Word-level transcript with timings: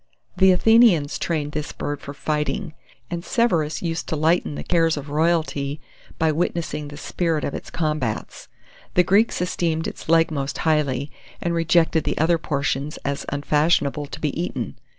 The 0.35 0.51
Athenians 0.51 1.19
trained 1.19 1.51
this 1.51 1.71
bird 1.71 2.01
for 2.01 2.15
fighting, 2.15 2.73
and 3.11 3.23
Severus 3.23 3.83
used 3.83 4.07
to 4.07 4.15
lighten 4.15 4.55
the 4.55 4.63
cares 4.63 4.97
of 4.97 5.11
royalty 5.11 5.79
by 6.17 6.31
witnessing 6.31 6.87
the 6.87 6.97
spirit 6.97 7.43
of 7.43 7.53
its 7.53 7.69
combats. 7.69 8.47
The 8.95 9.03
Greeks 9.03 9.39
esteemed 9.43 9.85
its 9.85 10.09
leg 10.09 10.31
most 10.31 10.57
highly, 10.65 11.11
and 11.39 11.53
rejected 11.53 12.03
the 12.03 12.17
other 12.17 12.39
portions 12.39 12.97
as 13.05 13.27
unfashionable 13.29 14.07
to 14.07 14.19
be 14.19 14.41
eaten. 14.41 14.75